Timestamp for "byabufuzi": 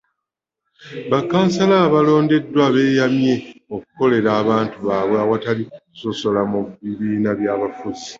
7.39-8.07